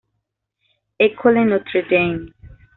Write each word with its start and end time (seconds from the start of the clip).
École 0.99 1.45
Notre 1.47 1.87
Dame. 1.87 2.31